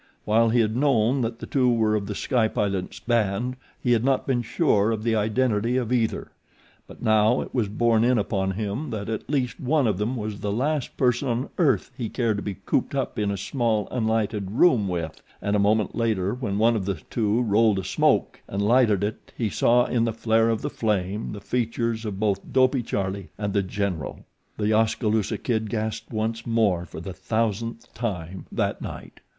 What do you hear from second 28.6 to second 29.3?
night.